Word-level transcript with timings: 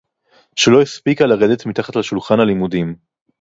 שלא 0.55 0.81
הספיקה 0.81 1.25
לרדת 1.25 1.65
מתחת 1.65 1.95
לשולחן 1.95 2.39
הלימודים 2.39 2.95